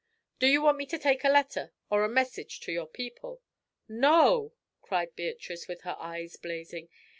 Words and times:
"Do 0.39 0.47
you 0.47 0.63
want 0.63 0.79
me 0.79 0.87
to 0.87 0.97
take 0.97 1.23
a 1.23 1.29
letter 1.29 1.73
or 1.91 2.03
a 2.03 2.09
message 2.09 2.59
to 2.61 2.71
your 2.71 2.87
people?" 2.87 3.43
"No!" 3.87 4.53
cried 4.81 5.15
Beatrice, 5.15 5.67
with 5.67 5.81
her 5.81 5.95
eyes 5.99 6.37
blazing. 6.37 6.89